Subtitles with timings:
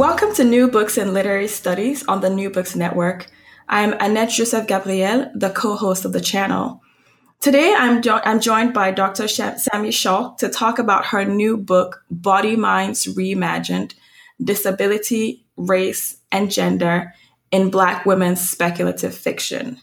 [0.00, 3.26] Welcome to New Books in Literary Studies on the New Books Network.
[3.68, 6.80] I'm Annette Joseph Gabriel, the co host of the channel.
[7.40, 9.28] Today, I'm, jo- I'm joined by Dr.
[9.28, 13.92] Sami Schalk to talk about her new book, Body Minds Reimagined
[14.42, 17.12] Disability, Race, and Gender
[17.50, 19.82] in Black Women's Speculative Fiction.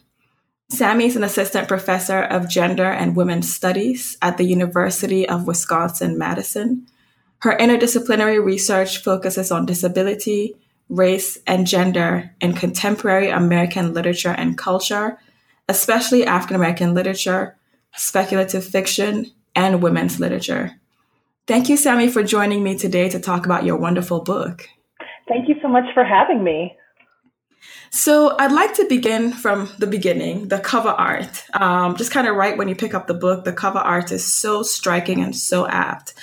[0.68, 6.18] Sami is an assistant professor of gender and women's studies at the University of Wisconsin
[6.18, 6.88] Madison
[7.40, 10.56] her interdisciplinary research focuses on disability,
[10.88, 15.18] race, and gender in contemporary American literature and culture,
[15.68, 17.56] especially African American literature,
[17.94, 20.72] speculative fiction, and women's literature.
[21.46, 24.68] Thank you, Sami, for joining me today to talk about your wonderful book.
[25.28, 26.76] Thank you so much for having me.
[27.90, 31.44] So, I'd like to begin from the beginning the cover art.
[31.54, 34.26] Um, just kind of right when you pick up the book, the cover art is
[34.26, 36.14] so striking and so apt.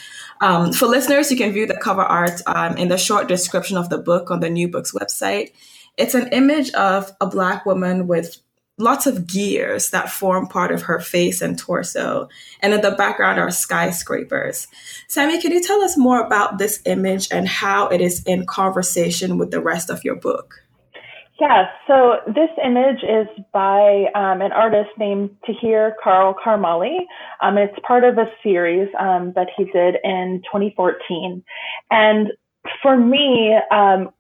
[0.42, 3.90] Um, for listeners, you can view the cover art um, in the short description of
[3.90, 5.52] the book on the New Books website.
[5.98, 8.38] It's an image of a Black woman with
[8.78, 12.28] lots of gears that form part of her face and torso.
[12.62, 14.68] And in the background are skyscrapers.
[15.08, 19.38] Sami, can you tell us more about this image and how it is in conversation
[19.38, 20.65] with the rest of your book?
[21.40, 27.00] Yeah, so this image is by um, an artist named Tahir Carl Karmali.
[27.42, 31.44] Um, it's part of a series um, that he did in 2014.
[31.92, 32.32] And
[32.82, 34.12] for me, um,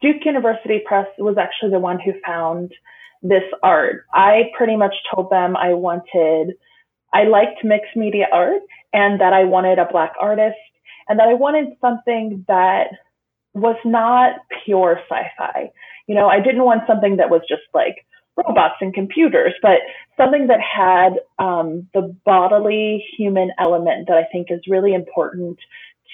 [0.00, 2.72] Duke University Press was actually the one who found
[3.22, 4.04] this art.
[4.12, 6.56] I pretty much told them I wanted,
[7.12, 10.56] I liked mixed media art and that I wanted a black artist
[11.08, 12.88] and that I wanted something that
[13.54, 15.70] was not pure sci-fi
[16.06, 19.78] you know, I didn't want something that was just like robots and computers, but
[20.16, 25.58] something that had um, the bodily human element that I think is really important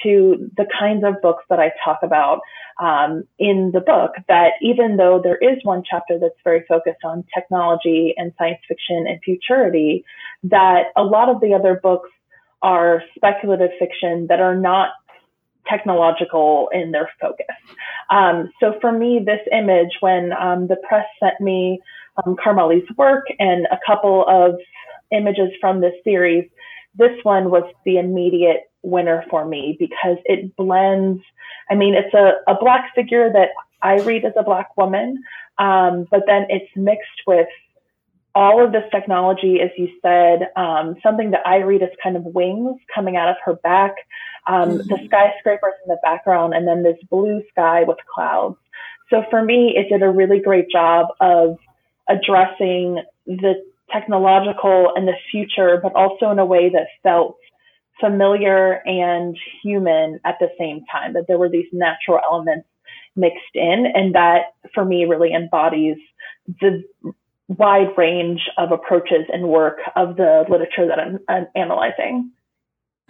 [0.03, 2.41] to the kinds of books that I talk about
[2.81, 4.12] um, in the book.
[4.28, 9.06] That even though there is one chapter that's very focused on technology and science fiction
[9.09, 10.04] and futurity,
[10.44, 12.10] that a lot of the other books
[12.62, 14.91] are speculative fiction that are not
[15.69, 17.47] technological in their focus.
[18.11, 21.81] Um, so for me, this image, when um, the press sent me
[22.25, 24.57] um, Karmali's work and a couple of
[25.12, 26.49] images from this series,
[26.97, 31.23] this one was the immediate winner for me because it blends.
[31.71, 33.51] I mean, it's a, a black figure that
[33.83, 35.23] I read as a black woman,
[35.59, 37.49] um, but then it's mixed with
[38.34, 42.25] all of this technology, as you said, um, something that I read as kind of
[42.25, 43.95] wings coming out of her back,
[44.48, 44.88] um, mm-hmm.
[44.88, 48.56] the skyscrapers in the background, and then this blue sky with clouds.
[49.10, 51.59] So for me, it did a really great job of
[52.09, 53.54] addressing the
[53.92, 57.36] technological and the future, but also in a way that felt
[58.00, 62.69] familiar and human at the same time, that there were these natural elements
[63.16, 63.86] mixed in.
[63.94, 65.97] And that for me really embodies
[66.60, 66.84] the
[67.48, 72.30] wide range of approaches and work of the literature that I'm, I'm analyzing.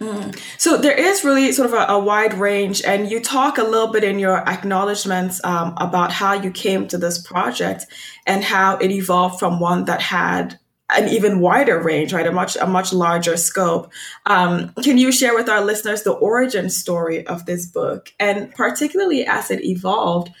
[0.01, 0.39] Mm.
[0.57, 3.91] So there is really sort of a, a, wide range, and you talk a little
[3.91, 7.85] bit in your acknowledgments um, about how you came to this project
[8.25, 10.57] and how it evolved from one that had
[10.89, 12.25] an even wider range, right?
[12.25, 13.91] A much a much larger scope.
[14.25, 19.25] Um, can you share with our listeners the origin story of this book, and particularly
[19.25, 20.31] as it evolved?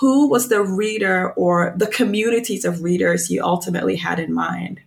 [0.00, 4.80] Who was the reader or the communities of readers you ultimately had in mind?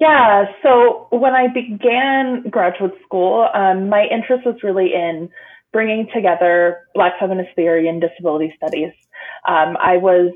[0.00, 5.28] Yeah, so when I began graduate school, um, my interest was really in
[5.72, 8.92] bringing together Black feminist theory and disability studies.
[9.46, 10.32] Um, I was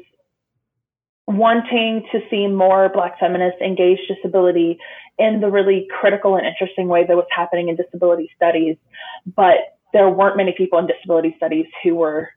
[1.28, 4.78] wanting to see more Black feminists engage disability
[5.18, 8.76] in the really critical and interesting way that was happening in disability studies,
[9.36, 12.30] but there weren't many people in disability studies who were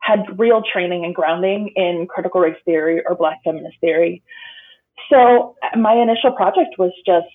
[0.00, 4.20] had real training and grounding in critical race theory or Black feminist theory.
[5.12, 7.26] So my initial project was just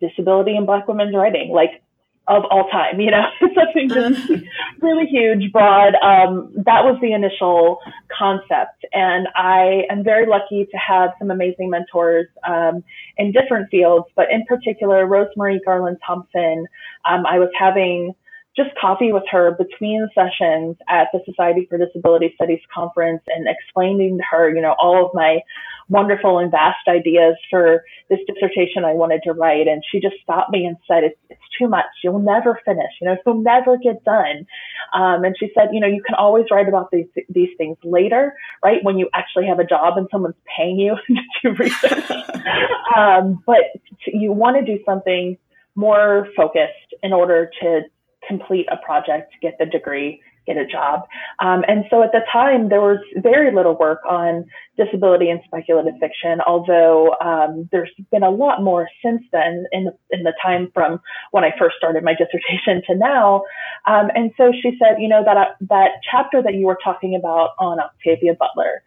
[0.00, 1.82] disability and Black women's writing, like
[2.28, 4.36] of all time, you know, something just uh-huh.
[4.80, 5.94] really huge, broad.
[5.96, 7.78] Um, that was the initial
[8.16, 8.84] concept.
[8.92, 12.84] And I am very lucky to have some amazing mentors um,
[13.16, 16.66] in different fields, but in particular, Rosemarie Garland-Thomson.
[17.08, 18.14] Um, I was having
[18.56, 24.18] just coffee with her between sessions at the Society for Disability Studies conference and explaining
[24.18, 25.40] to her, you know, all of my
[25.88, 29.68] wonderful and vast ideas for this dissertation I wanted to write.
[29.68, 31.86] And she just stopped me and said, it's, it's too much.
[32.04, 34.46] You'll never finish, you know, you'll never get done.
[34.94, 38.34] Um, and she said, you know, you can always write about these, these things later,
[38.62, 38.82] right?
[38.82, 42.10] When you actually have a job and someone's paying you to do research.
[42.96, 43.64] um, but
[44.06, 45.38] you want to do something
[45.74, 47.80] more focused in order to
[48.26, 51.02] complete a project, get the degree, get a job.
[51.38, 54.44] Um, and so at the time, there was very little work on
[54.76, 59.96] disability and speculative fiction, although um, there's been a lot more since then in the,
[60.10, 63.44] in the time from when I first started my dissertation to now.
[63.86, 67.14] Um, and so she said, you know, that, uh, that chapter that you were talking
[67.14, 68.82] about on Octavia Butler,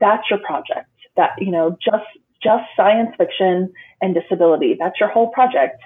[0.00, 0.88] that's your project.
[1.16, 2.06] That, you know, just
[2.42, 4.76] just science fiction and disability.
[4.78, 5.80] That's your whole project.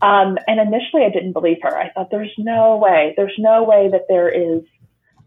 [0.00, 1.76] Um, and initially, I didn't believe her.
[1.76, 4.62] I thought, there's no way, there's no way that there is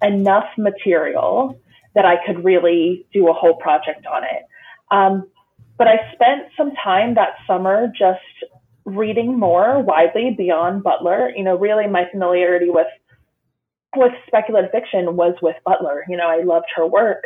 [0.02, 1.60] enough material
[1.94, 4.44] that I could really do a whole project on it.
[4.90, 5.28] Um,
[5.78, 8.20] but I spent some time that summer just
[8.86, 11.32] reading more widely beyond Butler.
[11.36, 12.88] You know, really my familiarity with
[13.96, 16.06] with speculative fiction was with Butler.
[16.08, 17.24] You know, I loved her work.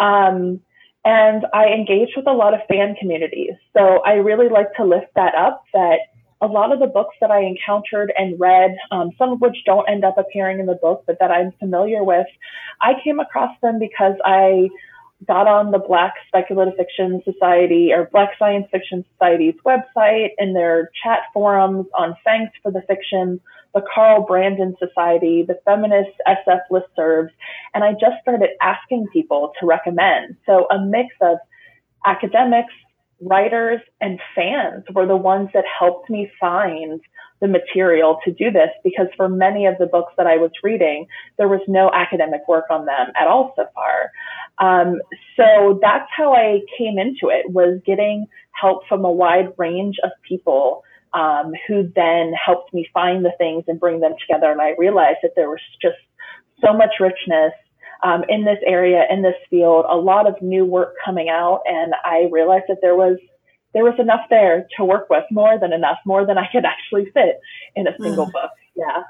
[0.00, 0.60] Um,
[1.04, 3.54] and I engage with a lot of fan communities.
[3.76, 5.98] So I really like to lift that up that
[6.40, 9.88] a lot of the books that I encountered and read, um, some of which don't
[9.88, 12.26] end up appearing in the book, but that I'm familiar with,
[12.80, 14.68] I came across them because I
[15.26, 20.90] got on the Black Speculative Fiction Society or Black Science Fiction Society's website and their
[21.02, 23.40] chat forums on Thanks for the Fiction
[23.74, 27.30] the Carl Brandon Society, the feminist SF listservs,
[27.74, 30.36] and I just started asking people to recommend.
[30.46, 31.38] So a mix of
[32.06, 32.72] academics,
[33.20, 37.00] writers, and fans were the ones that helped me find
[37.40, 41.06] the material to do this because for many of the books that I was reading,
[41.36, 44.12] there was no academic work on them at all so far.
[44.58, 45.00] Um,
[45.36, 50.10] so that's how I came into it was getting help from a wide range of
[50.26, 54.50] people um, who then helped me find the things and bring them together.
[54.50, 55.96] And I realized that there was just
[56.64, 57.52] so much richness
[58.02, 61.94] um, in this area, in this field, a lot of new work coming out, and
[62.04, 63.18] I realized that there was
[63.72, 67.10] there was enough there to work with, more than enough, more than I could actually
[67.12, 67.40] fit
[67.74, 68.32] in a single mm.
[68.32, 68.50] book.
[68.76, 69.02] Yeah.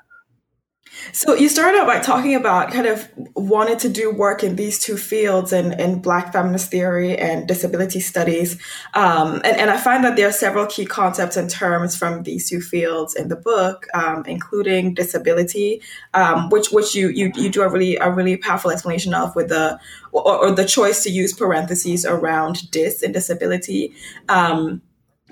[1.12, 4.78] So you started out by talking about kind of wanted to do work in these
[4.78, 8.60] two fields in, in Black feminist theory and disability studies.
[8.94, 12.48] Um, and, and I find that there are several key concepts and terms from these
[12.48, 15.82] two fields in the book, um, including disability,
[16.14, 19.48] um, which which you, you you do a really a really powerful explanation of with
[19.48, 19.78] the
[20.12, 23.92] or, or the choice to use parentheses around dis and disability.
[24.28, 24.82] Um,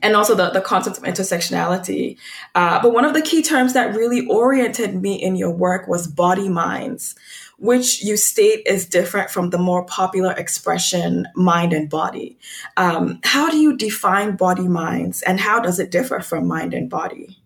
[0.03, 2.19] and also the, the concept of intersectionality.
[2.55, 6.07] Uh, but one of the key terms that really oriented me in your work was
[6.07, 7.15] body minds,
[7.59, 12.37] which you state is different from the more popular expression mind and body.
[12.77, 16.91] Um, how do you define body minds and how does it differ from mind and
[16.91, 17.39] body?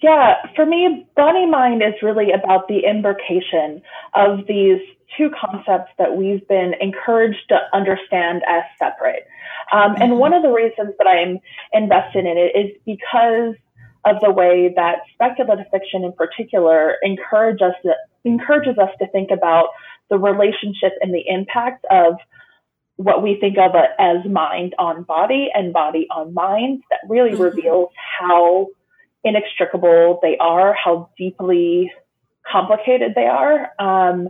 [0.00, 3.82] Yeah, for me, body mind is really about the imbrication
[4.14, 4.80] of these
[5.16, 9.28] two concepts that we've been encouraged to understand as separate.
[9.72, 11.38] Um, and one of the reasons that I'm
[11.72, 13.54] invested in it is because
[14.04, 19.30] of the way that speculative fiction in particular encourage us to, encourages us to think
[19.30, 19.68] about
[20.10, 22.14] the relationship and the impact of
[22.96, 27.42] what we think of as mind on body and body on mind that really mm-hmm.
[27.42, 27.88] reveals
[28.20, 28.68] how
[29.24, 31.90] inextricable they are, how deeply
[32.50, 33.70] complicated they are.
[33.78, 34.28] Um,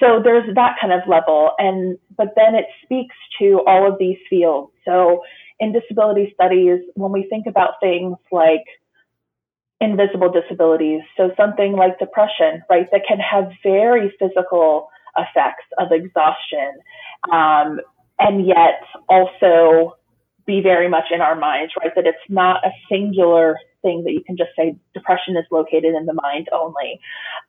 [0.00, 4.18] so there's that kind of level and but then it speaks to all of these
[4.28, 4.72] fields.
[4.84, 5.22] So
[5.60, 8.64] in disability studies when we think about things like
[9.80, 16.72] invisible disabilities so something like depression right that can have very physical effects of exhaustion
[17.32, 17.80] um,
[18.18, 19.96] and yet also
[20.46, 24.22] be very much in our minds right that it's not a singular thing that you
[24.24, 27.00] can just say depression is located in the mind only.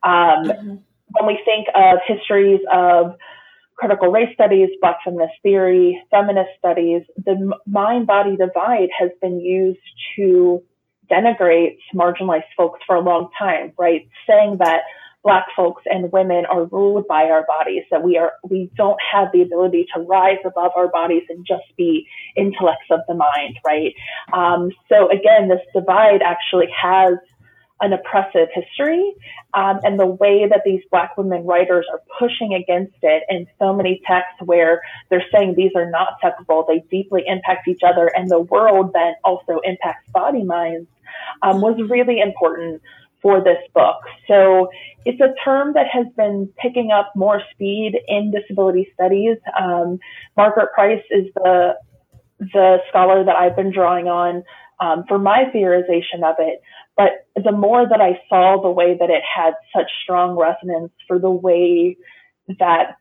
[0.04, 0.76] Um, mm-hmm.
[1.12, 3.16] when we think of histories of
[3.80, 9.80] critical race studies, Black feminist theory, feminist studies, the mind body divide has been used
[10.18, 10.62] to
[11.10, 14.08] denigrate marginalized folks for a long time, right?
[14.28, 14.82] Saying that
[15.24, 19.30] Black folks and women are ruled by our bodies, that we are, we don't have
[19.34, 22.06] the ability to rise above our bodies and just be
[22.36, 23.94] intellects of the mind, right?
[24.34, 27.14] Um, so again, this divide actually has
[27.82, 29.14] an oppressive history
[29.54, 33.74] um, and the way that these black women writers are pushing against it in so
[33.74, 38.30] many texts where they're saying these are not separable they deeply impact each other and
[38.30, 40.88] the world then also impacts body minds
[41.42, 42.82] um, was really important
[43.22, 43.98] for this book.
[44.28, 44.70] So
[45.06, 49.38] it's a term that has been picking up more speed in disability studies.
[49.60, 50.00] Um,
[50.38, 51.76] margaret price is the
[52.40, 54.44] the scholar that i've been drawing on
[54.80, 56.62] um, for my theorization of it
[57.00, 61.18] but the more that I saw the way that it had such strong resonance for
[61.18, 61.96] the way
[62.60, 62.98] that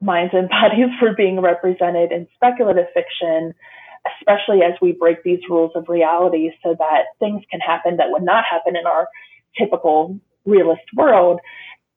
[0.00, 3.52] minds and bodies were being represented in speculative fiction,
[4.20, 8.22] especially as we break these rules of reality so that things can happen that would
[8.22, 9.08] not happen in our
[9.58, 11.40] typical realist world,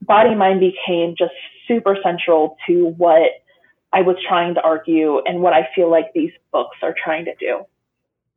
[0.02, 1.34] body mind became just
[1.68, 3.34] super central to what
[3.94, 7.36] I was trying to argue and what I feel like these books are trying to
[7.40, 7.66] do.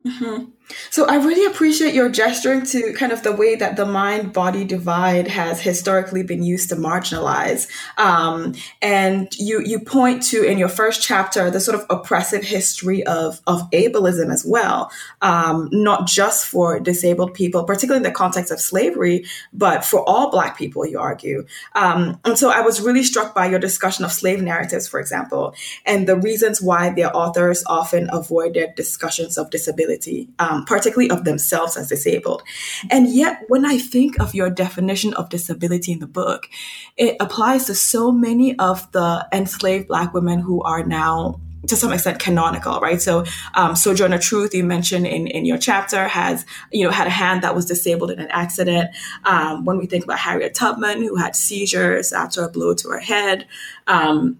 [0.05, 0.45] Mm-hmm.
[0.89, 4.65] So I really appreciate your gesturing to kind of the way that the mind body
[4.65, 7.67] divide has historically been used to marginalize.
[7.97, 13.05] Um, and you you point to in your first chapter the sort of oppressive history
[13.05, 18.51] of of ableism as well, um, not just for disabled people, particularly in the context
[18.51, 20.85] of slavery, but for all Black people.
[20.85, 21.45] You argue,
[21.75, 25.53] um, and so I was really struck by your discussion of slave narratives, for example,
[25.85, 30.29] and the reasons why their authors often avoided discussions of disability.
[30.59, 32.43] Um, particularly of themselves as disabled.
[32.89, 36.49] And yet, when I think of your definition of disability in the book,
[36.97, 41.91] it applies to so many of the enslaved Black women who are now to some
[41.91, 43.01] extent canonical, right?
[43.01, 47.09] So um, Sojourner Truth, you mentioned in, in your chapter, has you know had a
[47.11, 48.95] hand that was disabled in an accident.
[49.25, 52.99] Um, when we think about Harriet Tubman, who had seizures after a blow to her
[52.99, 53.45] head,
[53.87, 54.39] um,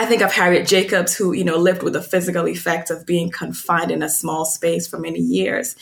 [0.00, 3.30] I think of Harriet Jacobs, who, you know, lived with the physical effects of being
[3.30, 5.74] confined in a small space for many years.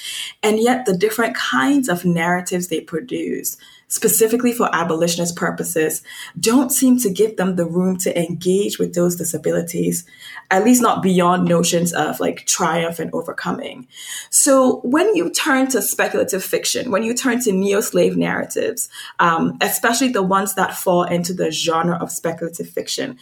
[0.43, 3.59] And yet the different kinds of narratives they produce,
[3.89, 6.03] specifically for abolitionist purposes,
[6.41, 10.07] don't seem to give them the room to engage with those disabilities,
[10.51, 13.87] at least not beyond notions of like triumph and overcoming.
[14.31, 20.09] So when you turn to speculative fiction, when you turn to neo-slave narratives, um, especially
[20.09, 23.19] the ones that fall into the genre of speculative fiction,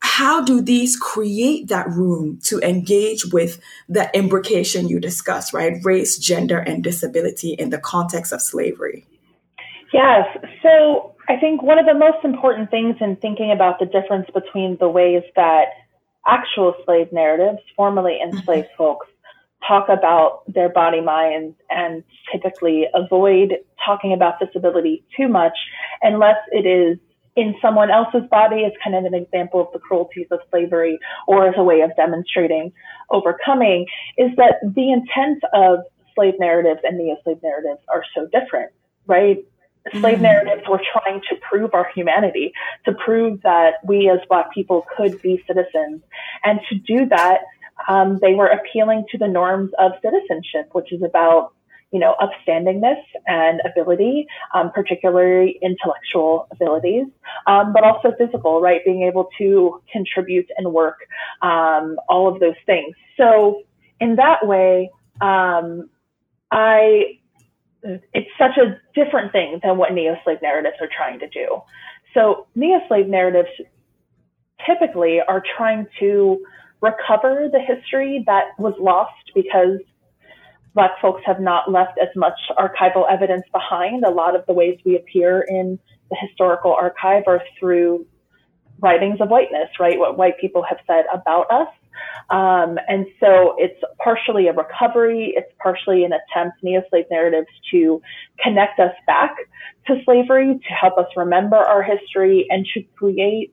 [0.00, 5.74] how do these create that room to engage with the imbrication you discussed, right?
[5.84, 9.04] Race, gender, and disability in the context of slavery?
[9.92, 10.26] Yes.
[10.62, 14.76] So I think one of the most important things in thinking about the difference between
[14.78, 15.66] the ways that
[16.26, 18.76] actual slave narratives, formerly enslaved mm-hmm.
[18.76, 19.06] folks,
[19.66, 25.56] talk about their body minds and typically avoid talking about disability too much
[26.02, 26.98] unless it is
[27.38, 31.46] in someone else's body is kind of an example of the cruelties of slavery or
[31.46, 32.72] as a way of demonstrating
[33.10, 35.78] overcoming is that the intent of
[36.16, 38.72] slave narratives and neo-slave narratives are so different,
[39.06, 39.38] right?
[39.92, 40.22] Slave mm-hmm.
[40.22, 42.52] narratives were trying to prove our humanity,
[42.86, 46.02] to prove that we as Black people could be citizens.
[46.42, 47.42] And to do that,
[47.88, 51.52] um, they were appealing to the norms of citizenship, which is about
[51.90, 57.06] you know, upstandingness and ability, um, particularly intellectual abilities,
[57.46, 58.84] um, but also physical, right?
[58.84, 60.98] Being able to contribute and work,
[61.40, 62.94] um, all of those things.
[63.16, 63.62] So
[64.00, 64.90] in that way,
[65.20, 65.88] um,
[66.50, 67.18] I,
[67.82, 71.62] it's such a different thing than what neo-slave narratives are trying to do.
[72.12, 73.48] So neo-slave narratives
[74.66, 76.44] typically are trying to
[76.80, 79.78] recover the history that was lost because
[80.78, 84.04] Black folks have not left as much archival evidence behind.
[84.04, 85.76] A lot of the ways we appear in
[86.08, 88.06] the historical archive are through
[88.78, 89.98] writings of whiteness, right?
[89.98, 91.66] What white people have said about us.
[92.30, 98.00] Um, and so it's partially a recovery, it's partially an attempt, neo slave narratives, to
[98.38, 99.34] connect us back
[99.88, 103.52] to slavery, to help us remember our history, and to create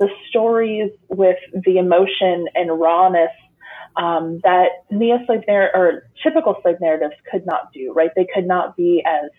[0.00, 3.30] the stories with the emotion and rawness
[3.96, 8.10] um, that neo-slave narr- or typical slave narratives could not do, right?
[8.14, 9.30] They could not be as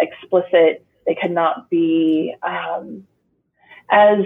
[0.00, 0.84] explicit.
[1.06, 3.06] They could not be um,
[3.90, 4.24] as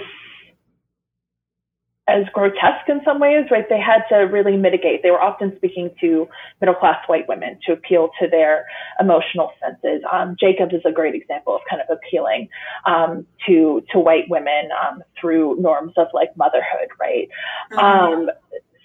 [2.09, 3.69] as grotesque in some ways, right?
[3.69, 5.03] They had to really mitigate.
[5.03, 6.27] They were often speaking to
[6.59, 8.65] middle class white women to appeal to their
[8.99, 10.03] emotional senses.
[10.11, 12.49] Um, Jacobs is a great example of kind of appealing
[12.87, 17.29] um, to to white women um, through norms of like motherhood, right?
[17.73, 18.31] Mm-hmm.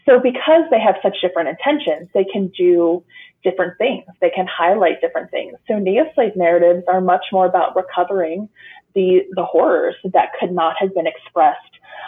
[0.05, 3.03] So because they have such different intentions, they can do
[3.43, 4.05] different things.
[4.21, 5.57] They can highlight different things.
[5.67, 8.49] So neo-slave narratives are much more about recovering
[8.95, 11.59] the, the horrors that could not have been expressed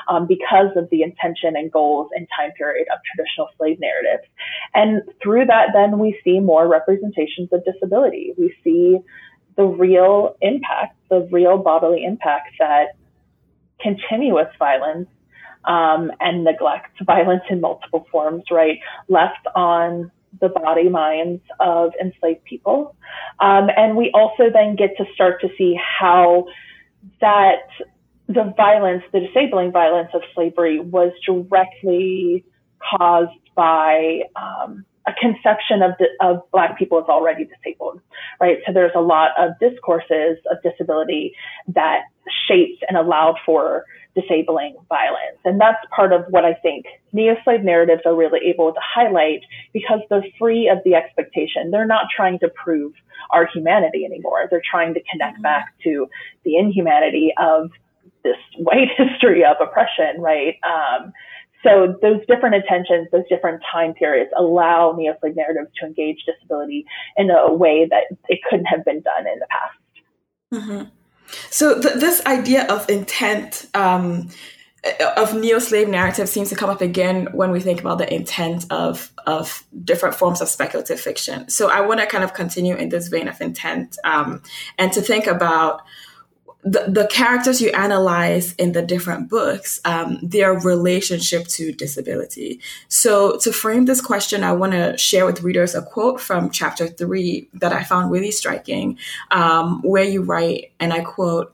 [0.07, 4.27] um, because of the intention and goals and time period of traditional slave narratives.
[4.73, 8.33] And through that, then we see more representations of disability.
[8.37, 8.99] We see
[9.55, 12.97] the real impact, the real bodily impact that
[13.79, 15.09] continuous violence
[15.67, 22.43] um, and neglect, violence in multiple forms, right, left on the body minds of enslaved
[22.43, 22.95] people.
[23.39, 26.45] Um, and we also then get to start to see how
[27.21, 27.67] that
[28.27, 32.43] the violence, the disabling violence of slavery was directly
[32.81, 35.91] caused by um, a conception of,
[36.21, 38.01] of Black people as already disabled,
[38.41, 38.57] right?
[38.65, 41.35] So there's a lot of discourses of disability
[41.67, 42.01] that
[42.47, 45.37] shaped and allowed for disabling violence.
[45.43, 49.41] And that's part of what I think neo-slave narratives are really able to highlight
[49.73, 51.71] because they're free of the expectation.
[51.71, 52.93] They're not trying to prove
[53.31, 54.47] our humanity anymore.
[54.49, 55.43] They're trying to connect mm-hmm.
[55.43, 56.07] back to
[56.43, 57.69] the inhumanity of
[58.23, 60.55] this white history of oppression, right?
[60.63, 61.11] Um,
[61.63, 66.85] so those different attentions, those different time periods allow neo-slave narratives to engage disability
[67.17, 70.63] in a way that it couldn't have been done in the past.
[70.63, 70.89] Mm-hmm.
[71.49, 74.29] So th- this idea of intent um,
[75.17, 79.11] of neo-slave narrative seems to come up again when we think about the intent of
[79.25, 81.49] of different forms of speculative fiction.
[81.49, 84.43] So I want to kind of continue in this vein of intent um,
[84.77, 85.81] and to think about
[86.65, 92.59] the, the characters you analyze in the different books, um, their relationship to disability.
[92.87, 96.87] So, to frame this question, I want to share with readers a quote from chapter
[96.87, 98.97] three that I found really striking,
[99.29, 101.53] um, where you write, and I quote,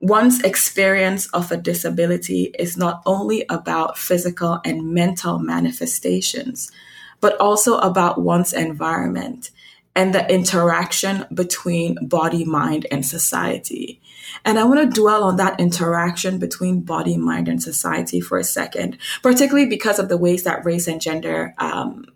[0.00, 6.70] One's experience of a disability is not only about physical and mental manifestations,
[7.20, 9.50] but also about one's environment
[9.96, 14.00] and the interaction between body, mind, and society.
[14.44, 18.44] And I want to dwell on that interaction between body, mind, and society for a
[18.44, 22.06] second, particularly because of the ways that race and gender um,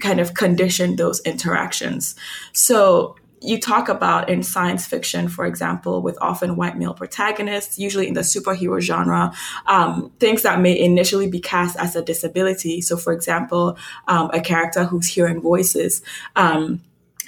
[0.00, 2.14] kind of condition those interactions.
[2.52, 8.06] So, you talk about in science fiction, for example, with often white male protagonists, usually
[8.06, 9.32] in the superhero genre,
[9.66, 12.80] um, things that may initially be cast as a disability.
[12.80, 16.02] So, for example, um, a character who's hearing voices.
[16.36, 16.82] Um,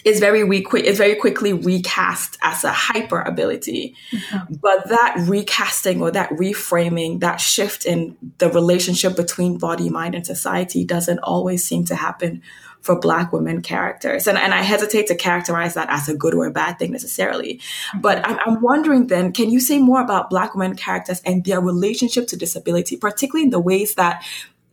[0.05, 3.97] is very weak, is very quickly recast as a hyper ability.
[4.13, 4.55] Mm-hmm.
[4.61, 10.27] But that recasting or that reframing, that shift in the relationship between body, mind, and
[10.27, 12.43] society doesn't always seem to happen
[12.83, 14.27] for Black women characters.
[14.27, 17.55] And, and I hesitate to characterize that as a good or a bad thing necessarily.
[17.55, 18.01] Mm-hmm.
[18.01, 21.63] But I'm, I'm wondering then, can you say more about Black women characters and their
[21.63, 24.23] relationship to disability, particularly in the ways that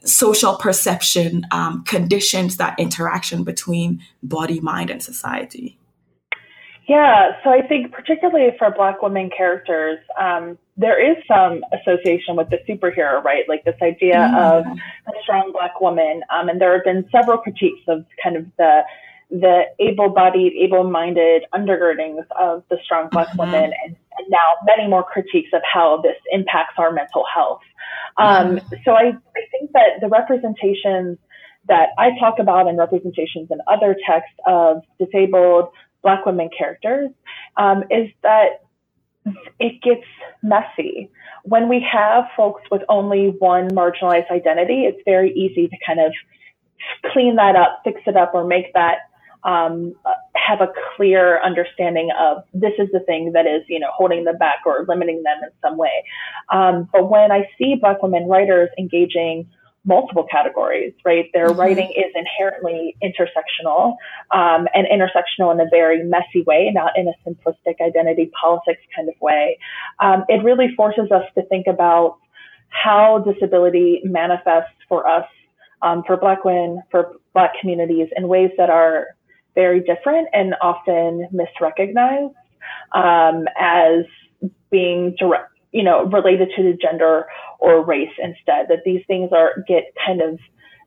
[0.04, 5.78] social perception um, conditions that interaction between body, mind, and society?
[6.88, 12.50] Yeah, so I think particularly for Black women characters, um, there is some association with
[12.50, 13.48] the superhero, right?
[13.48, 14.36] Like this idea mm-hmm.
[14.36, 18.46] of a strong Black woman, um, and there have been several critiques of kind of
[18.58, 18.82] the
[19.32, 23.40] the able-bodied, able-minded undergirdings of the strong Black mm-hmm.
[23.40, 27.62] woman, and, and, now many more critiques of how this impacts our mental health.
[28.18, 28.76] Um, mm-hmm.
[28.86, 31.18] so I, I think that the representations
[31.68, 35.70] that I talk about and representations in other texts of disabled
[36.04, 37.10] Black women characters
[37.58, 38.64] um, is that
[39.60, 40.06] it gets
[40.44, 41.10] messy.
[41.44, 46.12] When we have folks with only one marginalized identity, it's very easy to kind of
[47.12, 48.98] clean that up, fix it up, or make that
[49.44, 49.94] um,
[50.36, 54.38] have a clear understanding of this is the thing that is, you know, holding them
[54.38, 56.04] back or limiting them in some way.
[56.52, 59.48] Um, but when I see Black women writers engaging
[59.84, 61.26] multiple categories, right?
[61.34, 61.60] Their mm-hmm.
[61.60, 63.96] writing is inherently intersectional
[64.32, 69.10] um, and intersectional in a very messy way, not in a simplistic identity politics kind
[69.10, 69.58] of way.
[70.00, 72.18] Um, it really forces us to think about
[72.70, 75.26] how disability manifests for us,
[75.82, 79.08] um, for Black women, for Black communities in ways that are
[79.56, 82.34] very different and often misrecognized
[82.94, 84.06] um, as
[84.70, 87.26] being direct, you know, related to the gender
[87.60, 88.68] or race instead.
[88.70, 90.40] That these things are get kind of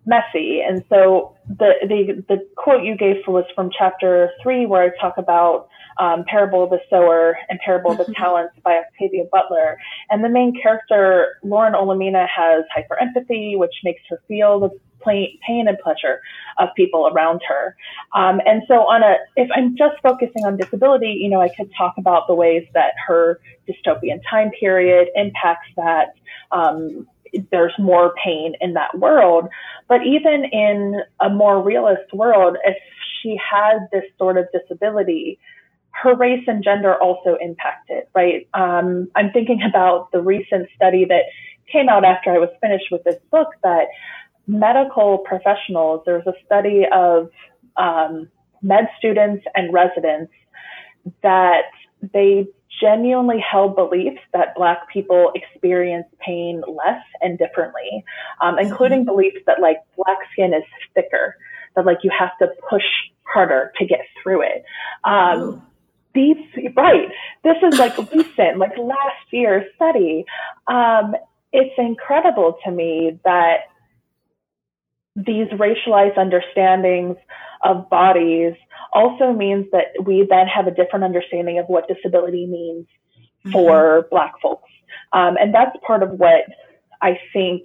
[0.06, 0.60] messy.
[0.66, 4.90] And so the the the quote you gave for was from chapter three, where I
[5.00, 5.68] talk about
[6.00, 8.22] um, Parable of the Sower and Parable of the mm-hmm.
[8.22, 9.78] Talents by Octavia Butler.
[10.10, 14.70] And the main character, Lauren Olamina, has hyper empathy, which makes her feel the
[15.04, 16.20] pain and pleasure
[16.58, 17.76] of people around her.
[18.14, 21.70] Um, and so on a, if I'm just focusing on disability, you know, I could
[21.76, 26.14] talk about the ways that her dystopian time period impacts that.
[26.50, 27.06] Um,
[27.50, 29.48] there's more pain in that world.
[29.88, 32.76] But even in a more realist world, if
[33.20, 35.38] she had this sort of disability,
[35.90, 38.48] her race and gender also impacted, right?
[38.54, 41.22] Um, I'm thinking about the recent study that
[41.70, 43.86] came out after I was finished with this book that
[44.46, 47.30] medical professionals, there was a study of
[47.76, 48.28] um,
[48.62, 50.32] med students and residents
[51.22, 51.70] that
[52.12, 52.46] they
[52.80, 58.04] genuinely held beliefs that Black people experience pain less and differently,
[58.40, 59.10] um, including mm-hmm.
[59.10, 61.36] beliefs that like Black skin is thicker,
[61.76, 62.82] that like you have to push
[63.22, 64.64] harder to get through it.
[65.04, 65.64] Um,
[66.14, 66.36] these,
[66.76, 67.08] right.
[67.42, 70.24] This is like recent, like last year's study.
[70.68, 71.14] Um,
[71.52, 73.58] it's incredible to me that
[75.16, 77.16] these racialized understandings
[77.62, 78.54] of bodies
[78.92, 82.86] also means that we then have a different understanding of what disability means
[83.44, 83.52] mm-hmm.
[83.52, 84.70] for Black folks.
[85.12, 86.44] Um, and that's part of what
[87.00, 87.62] I think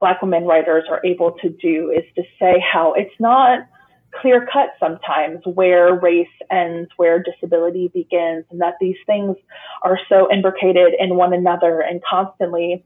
[0.00, 3.60] Black women writers are able to do is to say how it's not
[4.20, 9.36] clear cut sometimes where race ends, where disability begins, and that these things
[9.82, 12.84] are so imbricated in one another and constantly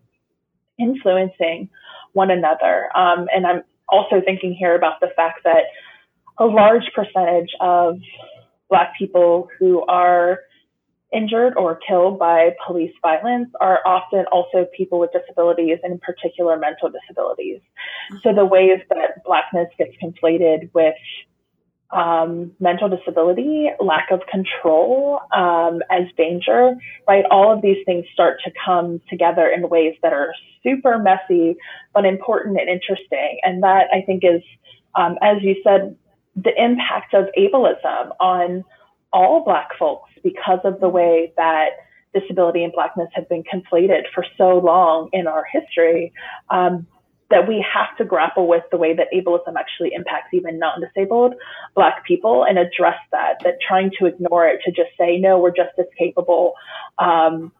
[0.78, 1.70] influencing
[2.12, 2.88] one another.
[2.96, 3.62] Um, and I'm
[3.94, 5.64] also thinking here about the fact that
[6.38, 7.98] a large percentage of
[8.68, 10.40] Black people who are
[11.14, 16.58] injured or killed by police violence are often also people with disabilities and in particular
[16.58, 17.60] mental disabilities.
[18.22, 20.94] So the ways that blackness gets conflated with
[21.90, 26.74] um, mental disability, lack of control um, as danger,
[27.06, 27.24] right?
[27.30, 31.56] All of these things start to come together in ways that are super messy,
[31.92, 33.38] but important and interesting.
[33.42, 34.42] And that I think is,
[34.94, 35.96] um, as you said,
[36.36, 38.64] the impact of ableism on
[39.12, 41.70] all Black folks because of the way that
[42.12, 46.12] disability and Blackness have been conflated for so long in our history.
[46.50, 46.86] Um,
[47.30, 51.34] that we have to grapple with the way that ableism actually impacts even non-disabled
[51.74, 55.50] black people and address that that trying to ignore it to just say no we're
[55.54, 56.54] just as capable
[56.98, 57.52] um,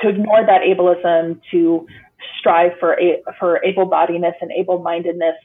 [0.00, 1.86] to ignore that ableism to
[2.38, 5.36] strive for a, for able-bodiedness and able-mindedness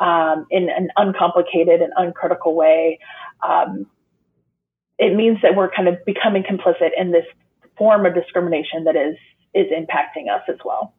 [0.00, 2.98] um, in an uncomplicated and uncritical way
[3.46, 3.86] um,
[4.98, 7.26] it means that we're kind of becoming complicit in this
[7.76, 9.16] form of discrimination that is
[9.54, 10.92] is impacting us as well.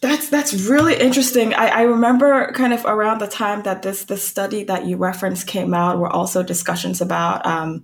[0.00, 1.54] That's that's really interesting.
[1.54, 5.48] I, I remember kind of around the time that this this study that you referenced
[5.48, 7.82] came out were also discussions about um,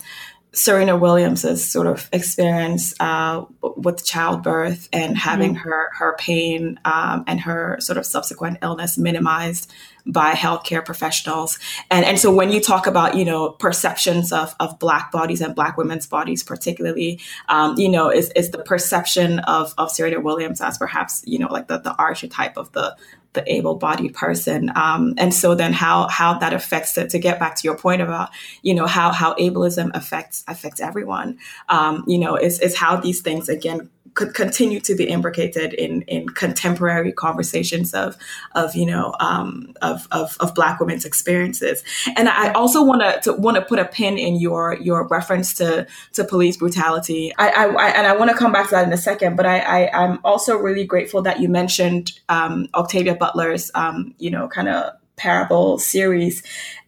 [0.54, 5.68] Serena Williams's sort of experience uh, with childbirth and having mm-hmm.
[5.68, 9.72] her her pain um, and her sort of subsequent illness minimized
[10.06, 11.58] by healthcare professionals.
[11.90, 15.54] And and so when you talk about you know perceptions of of black bodies and
[15.54, 20.60] black women's bodies particularly, um, you know, is is the perception of of Serena Williams
[20.60, 22.96] as perhaps you know like the the archetype of the
[23.34, 24.72] the able-bodied person.
[24.74, 28.00] Um, and so then how how that affects it to get back to your point
[28.00, 28.30] about
[28.62, 33.20] you know how how ableism affects affects everyone um, you know is is how these
[33.20, 38.16] things again could continue to be imbricated in in contemporary conversations of
[38.54, 41.82] of you know um, of, of, of black women's experiences.
[42.16, 45.86] And I also want to want to put a pin in your your reference to
[46.14, 47.32] to police brutality.
[47.36, 49.46] I, I, I and I want to come back to that in a second but
[49.46, 54.48] I, I am also really grateful that you mentioned um, Octavia Butler's um, you know
[54.48, 56.42] kind of parable series.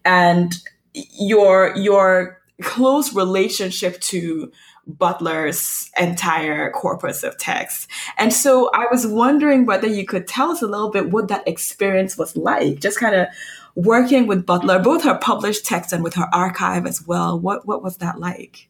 [0.04, 0.54] And
[0.94, 4.50] your your close relationship to
[4.87, 7.88] Butler's entire corpus of text.
[8.18, 11.46] And so I was wondering whether you could tell us a little bit what that
[11.46, 13.27] experience was like, just kind of
[13.75, 17.38] working with Butler, both her published text and with her archive as well.
[17.38, 18.68] What what was that like?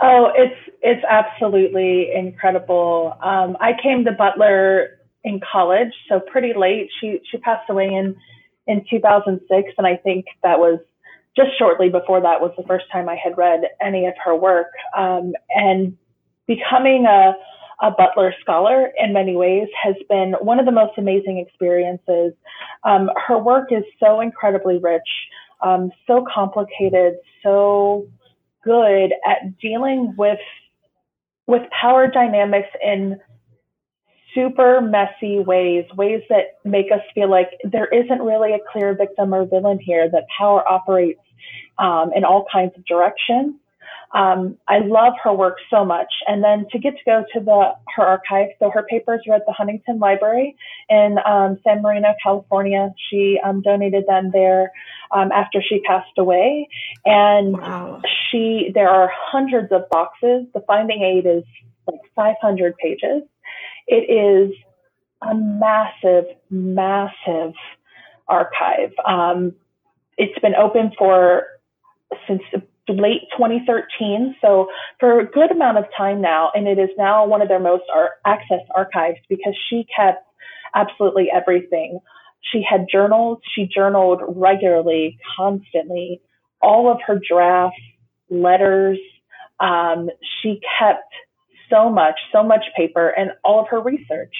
[0.00, 3.16] Oh, it's it's absolutely incredible.
[3.22, 6.90] Um, I came to Butler in college, so pretty late.
[7.00, 8.16] She she passed away in
[8.66, 10.80] in 2006, and I think that was
[11.36, 14.68] just shortly before that was the first time I had read any of her work.
[14.96, 15.96] Um, and
[16.46, 17.34] becoming a,
[17.82, 22.32] a Butler scholar in many ways has been one of the most amazing experiences.
[22.84, 25.02] Um, her work is so incredibly rich,
[25.62, 28.08] um, so complicated, so
[28.64, 30.38] good at dealing with
[31.46, 33.20] with power dynamics in
[34.36, 39.34] super messy ways, ways that make us feel like there isn't really a clear victim
[39.34, 41.20] or villain here, that power operates
[41.78, 43.54] um, in all kinds of directions.
[44.12, 46.12] Um, I love her work so much.
[46.26, 49.46] And then to get to go to the her archive, so her papers are at
[49.46, 50.56] the Huntington Library
[50.88, 52.94] in um, San Marino, California.
[53.10, 54.70] She um, donated them there
[55.10, 56.68] um, after she passed away,
[57.04, 58.00] and wow.
[58.30, 60.46] she there are hundreds of boxes.
[60.54, 61.44] The finding aid is
[61.86, 63.22] like 500 pages.
[63.86, 64.52] It is
[65.22, 67.54] a massive, massive
[68.28, 68.92] archive.
[69.06, 69.54] Um,
[70.16, 71.44] it's been open for
[72.28, 72.42] since
[72.88, 74.68] late 2013, so
[75.00, 77.82] for a good amount of time now, and it is now one of their most
[77.92, 80.24] ar- accessed archives because she kept
[80.74, 81.98] absolutely everything.
[82.52, 86.20] She had journals, she journaled regularly, constantly,
[86.62, 87.80] all of her drafts,
[88.30, 88.98] letters.
[89.58, 90.08] Um,
[90.42, 91.12] she kept
[91.70, 94.34] so much, so much paper, and all of her research.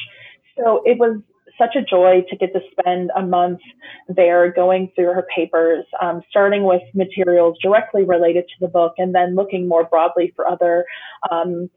[0.57, 1.21] So it was
[1.59, 3.61] such a joy to get to spend a month
[4.09, 9.15] there going through her papers, um, starting with materials directly related to the book and
[9.15, 10.85] then looking more broadly for other
[11.31, 11.71] um,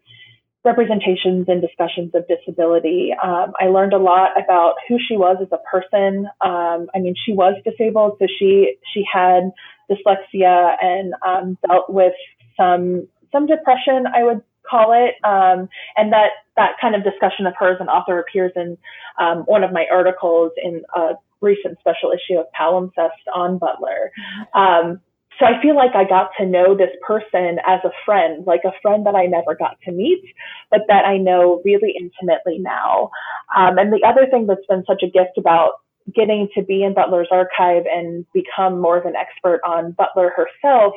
[0.66, 3.12] representations and discussions of disability.
[3.24, 6.26] Um, I learned a lot about who she was as a person.
[6.44, 9.52] Um, I mean, she was disabled, so she she had
[9.90, 12.14] dyslexia and um, dealt with
[12.58, 14.06] some some depression.
[14.14, 15.16] I would call it.
[15.26, 18.78] Um, and that, that kind of discussion of her as an author appears in
[19.20, 24.12] um, one of my articles in a recent special issue of Palimpsest on Butler.
[24.54, 25.00] Um,
[25.40, 28.74] so I feel like I got to know this person as a friend, like a
[28.82, 30.22] friend that I never got to meet,
[30.70, 33.10] but that I know really intimately now.
[33.56, 35.74] Um, and the other thing that's been such a gift about
[36.14, 40.94] getting to be in Butler's archive and become more of an expert on Butler herself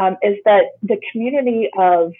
[0.00, 2.12] um, is that the community of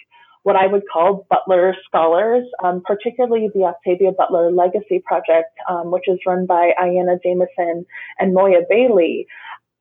[0.42, 6.04] what I would call Butler scholars, um, particularly the Octavia Butler Legacy Project, um, which
[6.08, 7.84] is run by Ayana Jamieson
[8.18, 9.26] and Moya Bailey.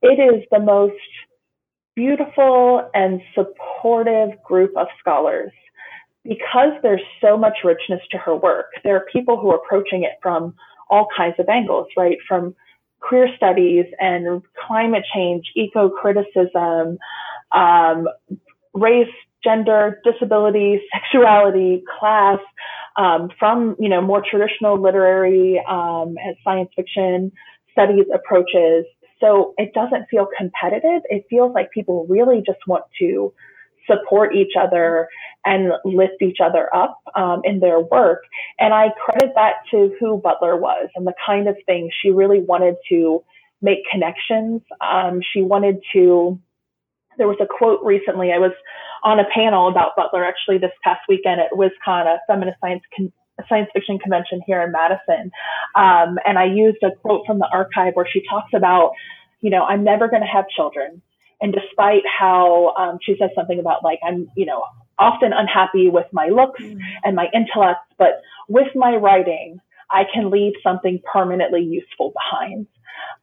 [0.01, 0.95] It is the most
[1.95, 5.51] beautiful and supportive group of scholars.
[6.23, 10.11] Because there's so much richness to her work, there are people who are approaching it
[10.21, 10.53] from
[10.89, 12.17] all kinds of angles, right?
[12.27, 12.55] From
[12.99, 16.97] queer studies and climate change, eco criticism,
[17.53, 18.07] um,
[18.73, 19.07] race,
[19.43, 22.39] gender, disability, sexuality, class,
[22.97, 27.31] um, from you know more traditional literary um, and science fiction
[27.71, 28.85] studies approaches
[29.19, 31.01] so it doesn't feel competitive.
[31.09, 33.33] It feels like people really just want to
[33.87, 35.07] support each other
[35.45, 38.21] and lift each other up um, in their work.
[38.59, 42.41] And I credit that to who Butler was and the kind of thing she really
[42.41, 43.23] wanted to
[43.61, 44.61] make connections.
[44.79, 46.39] Um, she wanted to,
[47.19, 48.53] there was a quote recently, I was
[49.03, 53.13] on a panel about Butler actually this past weekend at WisCon, a feminist science con-
[53.47, 55.31] science fiction convention here in Madison.
[55.75, 58.91] Um, and I used a quote from the archive where she talks about,
[59.41, 61.01] you know, I'm never going to have children.
[61.41, 64.63] And despite how um, she says something about like, I'm, you know,
[64.97, 66.77] often unhappy with my looks mm.
[67.03, 69.59] and my intellect, but with my writing,
[69.91, 72.67] I can leave something permanently useful behind.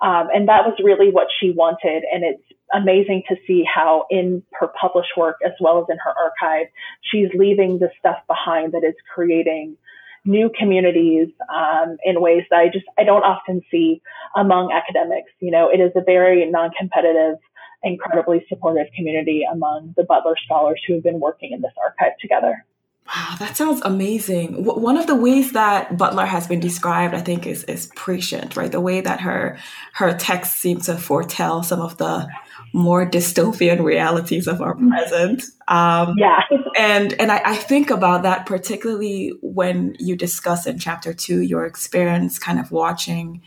[0.00, 2.04] Um, and that was really what she wanted.
[2.12, 2.42] And it's
[2.74, 6.66] amazing to see how in her published work, as well as in her archive,
[7.02, 9.76] she's leaving the stuff behind that is creating
[10.24, 14.02] new communities um, in ways that I just I don't often see
[14.34, 15.30] among academics.
[15.40, 17.38] You know, it is a very non-competitive,
[17.82, 22.64] incredibly supportive community among the Butler scholars who have been working in this archive together.
[23.08, 24.64] Wow, that sounds amazing.
[24.64, 28.70] one of the ways that Butler has been described, I think, is is prescient, right?
[28.70, 29.58] The way that her
[29.94, 32.28] her texts seem to foretell some of the
[32.72, 34.90] more dystopian realities of our mm-hmm.
[34.90, 35.44] present.
[35.68, 36.40] Um, yeah.
[36.78, 41.64] and and I, I, think about that particularly when you discuss in chapter two your
[41.64, 43.40] experience kind of watching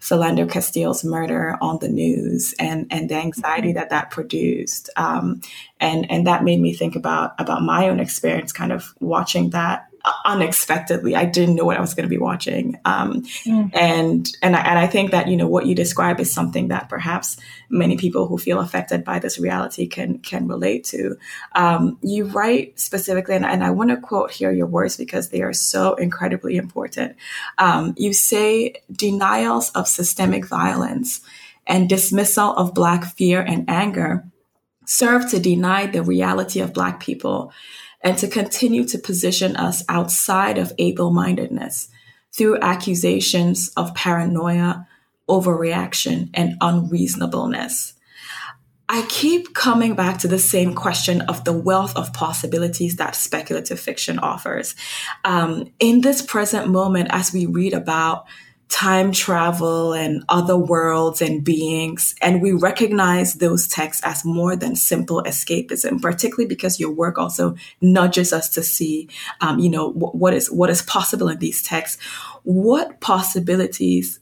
[0.00, 4.90] Philando Castile's murder on the news and and the anxiety that that produced.
[4.96, 5.40] Um,
[5.80, 9.88] and and that made me think about about my own experience kind of watching that
[10.24, 11.16] unexpectedly.
[11.16, 12.78] I didn't know what I was going to be watching.
[12.84, 13.70] Um, mm.
[13.74, 16.88] And and I, and I think that you know what you describe is something that
[16.88, 17.36] perhaps
[17.68, 21.16] many people who feel affected by this reality can can relate to.
[21.54, 25.42] Um, you write specifically, and, and I want to quote here your words because they
[25.42, 27.16] are so incredibly important.
[27.58, 31.20] Um, you say denials of systemic violence
[31.66, 34.24] and dismissal of Black fear and anger
[34.84, 37.52] serve to deny the reality of Black people
[38.06, 41.88] and to continue to position us outside of able mindedness
[42.32, 44.86] through accusations of paranoia,
[45.28, 47.94] overreaction, and unreasonableness.
[48.88, 53.80] I keep coming back to the same question of the wealth of possibilities that speculative
[53.80, 54.76] fiction offers.
[55.24, 58.26] Um, in this present moment, as we read about
[58.68, 62.14] time travel and other worlds and beings.
[62.20, 67.54] And we recognize those texts as more than simple escapism, particularly because your work also
[67.80, 69.08] nudges us to see,
[69.40, 72.02] um, you know, w- what is what is possible in these texts.
[72.42, 74.18] What possibilities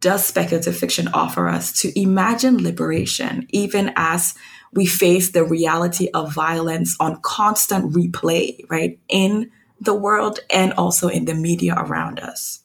[0.00, 4.34] does speculative fiction offer us to imagine liberation, even as
[4.72, 11.08] we face the reality of violence on constant replay, right, in the world and also
[11.08, 12.59] in the media around us?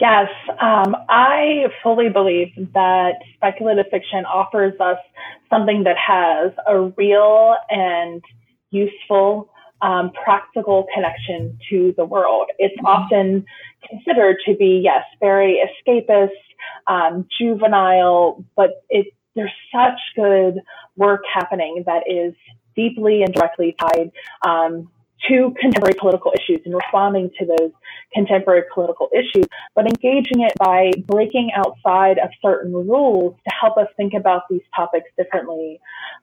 [0.00, 0.28] Yes,
[0.60, 4.98] um, I fully believe that speculative fiction offers us
[5.50, 8.22] something that has a real and
[8.70, 9.50] useful,
[9.82, 12.46] um, practical connection to the world.
[12.58, 12.86] It's mm-hmm.
[12.86, 13.44] often
[13.88, 16.30] considered to be, yes, very escapist,
[16.86, 20.60] um, juvenile, but it, there's such good
[20.96, 22.34] work happening that is
[22.76, 24.12] deeply and directly tied
[24.46, 24.90] um,
[25.28, 27.72] to contemporary political issues and responding to those
[28.12, 33.86] contemporary political issues, but engaging it by breaking outside of certain rules to help us
[33.96, 35.80] think about these topics differently.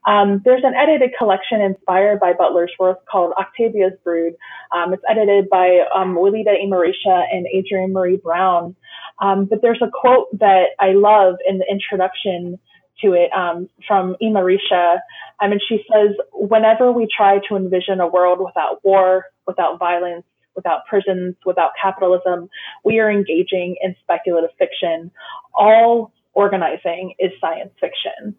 [0.07, 4.35] Um, there's an edited collection inspired by Butler's work called Octavia's Brood.
[4.71, 8.75] Um, it's edited by um, Walidah Imarisha and Adrienne Maree Brown.
[9.19, 12.59] Um, but there's a quote that I love in the introduction
[13.01, 14.97] to it um, from Imarisha.
[15.39, 20.25] I mean, she says, whenever we try to envision a world without war, without violence,
[20.55, 22.49] without prisons, without capitalism,
[22.83, 25.11] we are engaging in speculative fiction.
[25.53, 28.35] All organizing is science fiction.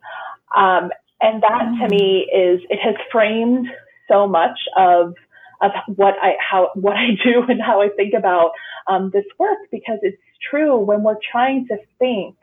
[0.57, 1.81] Um, and that mm.
[1.81, 3.67] to me is, it has framed
[4.09, 5.15] so much of
[5.63, 8.51] of what I how what I do and how I think about
[8.87, 12.37] um, this work because it's true when we're trying to think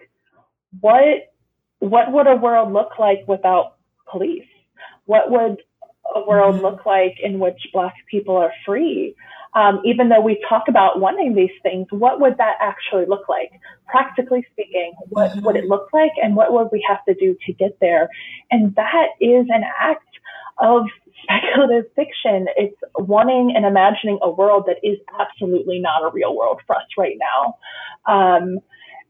[0.79, 1.31] what
[1.79, 3.75] what would a world look like without
[4.09, 4.47] police?
[5.05, 5.57] What would
[6.15, 6.65] a world mm-hmm.
[6.65, 9.15] look like in which Black people are free?
[9.55, 13.51] Um, even though we talk about wanting these things, what would that actually look like?
[13.87, 15.45] Practically speaking, what mm-hmm.
[15.45, 18.09] would it look like and what would we have to do to get there?
[18.49, 20.07] And that is an act
[20.57, 20.85] of
[21.21, 22.47] speculative fiction.
[22.57, 26.87] It's wanting and imagining a world that is absolutely not a real world for us
[26.97, 27.57] right now.
[28.11, 28.59] Um,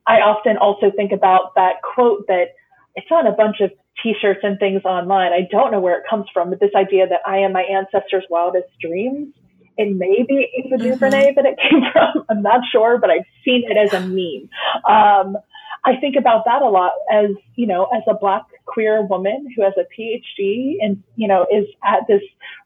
[0.06, 2.56] I often also think about that quote that
[2.96, 5.32] it's on a bunch of t-shirts and things online.
[5.32, 8.26] I don't know where it comes from, but this idea that I am my ancestors'
[8.30, 9.34] wildest dreams.
[9.78, 11.00] It may be Ava mm-hmm.
[11.00, 12.26] That it came from.
[12.30, 14.50] I'm not sure, but I've seen it as a meme.
[14.88, 15.38] Um,
[15.86, 19.64] I think about that a lot as, you know, as a black queer woman who
[19.64, 22.22] has a PhD and, you know, is at this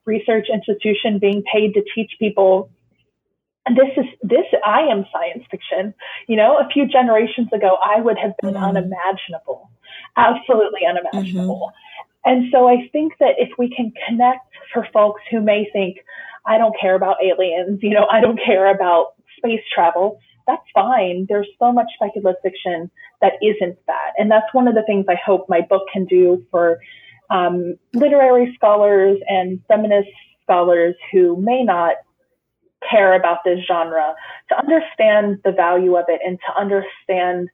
[0.05, 2.69] research institution being paid to teach people
[3.75, 5.93] this is this I am science fiction.
[6.27, 8.63] You know, a few generations ago I would have been mm-hmm.
[8.63, 9.69] unimaginable.
[10.15, 11.71] Absolutely unimaginable.
[11.73, 12.29] Mm-hmm.
[12.29, 15.97] And so I think that if we can connect for folks who may think,
[16.47, 21.25] I don't care about aliens, you know, I don't care about space travel, that's fine.
[21.27, 22.89] There's so much speculative fiction
[23.21, 24.13] that isn't that.
[24.17, 26.79] And that's one of the things I hope my book can do for
[27.29, 30.09] um, literary scholars and feminist
[30.43, 31.95] scholars who may not
[32.89, 34.15] care about this genre
[34.49, 37.49] to understand the value of it and to understand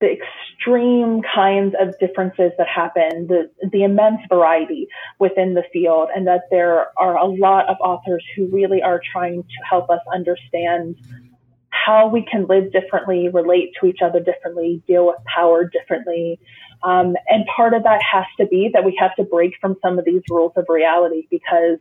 [0.00, 6.26] the extreme kinds of differences that happen, the, the immense variety within the field, and
[6.26, 10.96] that there are a lot of authors who really are trying to help us understand
[11.70, 16.38] how we can live differently, relate to each other differently, deal with power differently.
[16.82, 19.98] Um, and part of that has to be that we have to break from some
[19.98, 21.78] of these rules of reality because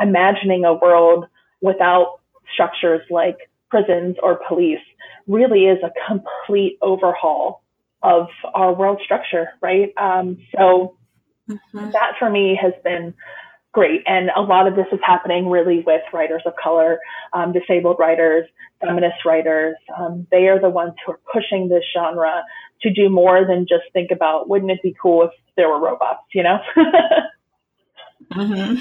[0.00, 1.26] imagining a world
[1.60, 2.20] without
[2.52, 4.78] structures like prisons or police
[5.26, 7.64] really is a complete overhaul
[8.04, 9.92] of our world structure, right?
[9.96, 10.96] Um, so
[11.50, 11.90] mm-hmm.
[11.90, 13.14] that for me has been
[13.72, 14.02] great.
[14.06, 17.00] And a lot of this is happening really with writers of color,
[17.32, 18.46] um, disabled writers,
[18.80, 19.74] feminist writers.
[19.98, 22.44] Um, they are the ones who are pushing this genre
[22.82, 26.22] to do more than just think about, wouldn't it be cool if there were robots,
[26.32, 26.58] you know?
[28.32, 28.80] mm-hmm.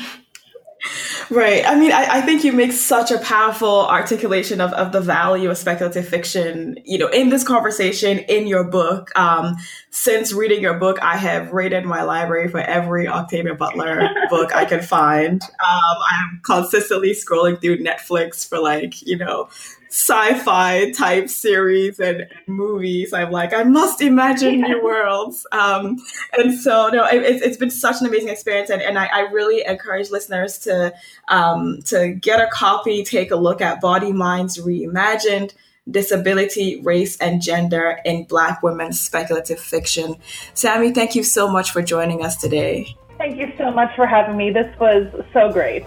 [1.29, 1.63] Right.
[1.65, 5.49] I mean, I, I, think you make such a powerful articulation of, of the value
[5.49, 9.11] of speculative fiction, you know, in this conversation, in your book.
[9.17, 9.55] Um,
[9.89, 14.65] since reading your book, I have raided my library for every Octavia Butler book I
[14.65, 15.41] can find.
[15.41, 19.49] Um, I'm consistently scrolling through Netflix for like, you know,
[19.93, 23.13] sci-fi type series and, movies.
[23.13, 24.67] I'm like, I must imagine yeah.
[24.67, 25.45] new worlds.
[25.51, 25.99] Um,
[26.35, 29.63] and so, no, it, it's been such an amazing experience, and, and I, I really
[29.63, 30.93] encourage listeners to
[31.27, 35.53] um, to get a copy, take a look at Bodyminds Reimagined.
[35.91, 40.15] Disability, race, and gender in Black women's speculative fiction.
[40.53, 42.95] Sami, thank you so much for joining us today.
[43.17, 44.49] Thank you so much for having me.
[44.49, 45.83] This was so great.